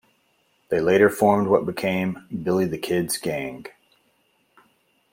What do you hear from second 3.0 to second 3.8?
gang.